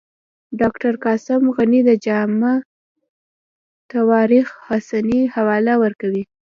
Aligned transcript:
ډاکټر 0.59 0.93
قاسم 1.05 1.41
غني 1.55 1.81
د 1.85 1.91
جامع 2.05 2.53
التواریخ 3.83 4.47
حسني 4.67 5.21
حواله 5.35 5.73
ورکوي. 5.83 6.23